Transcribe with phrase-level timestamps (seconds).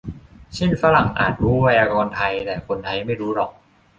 [0.55, 3.51] เช่นฝรั่งอาจรู้ไวยากรณ์ไทย แต่คนไทยไม่รู้หรอก